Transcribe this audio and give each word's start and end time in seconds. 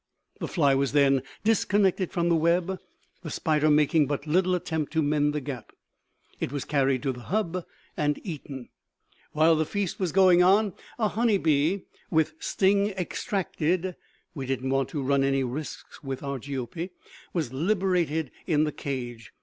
The 0.39 0.47
fly 0.47 0.73
was 0.73 0.93
then 0.93 1.21
disconnected 1.43 2.11
from 2.11 2.27
the 2.27 2.35
web, 2.35 2.79
the 3.21 3.29
spider 3.29 3.69
making 3.69 4.07
but 4.07 4.25
little 4.25 4.55
attempt 4.55 4.91
to 4.93 5.01
mend 5.03 5.31
the 5.31 5.41
gap. 5.41 5.73
It 6.39 6.51
was 6.51 6.65
carried 6.65 7.03
to 7.03 7.11
the 7.11 7.19
hub 7.19 7.63
and 7.95 8.19
eaten. 8.23 8.69
While 9.33 9.55
the 9.55 9.63
feast 9.63 9.99
was 9.99 10.11
going 10.11 10.41
on, 10.41 10.73
a 10.97 11.09
honey 11.09 11.37
bee 11.37 11.83
[with 12.09 12.33
sting 12.39 12.87
extracted; 12.97 13.95
we 14.33 14.47
didn't 14.47 14.71
want 14.71 14.89
to 14.89 15.03
run 15.03 15.23
any 15.23 15.43
risks 15.43 16.03
with 16.03 16.21
Argiope!] 16.23 16.89
was 17.31 17.53
liberated 17.53 18.31
in 18.47 18.63
the 18.63 18.71
cage. 18.71 19.31